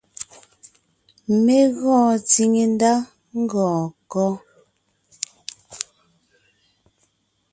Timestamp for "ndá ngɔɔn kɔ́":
2.73-4.29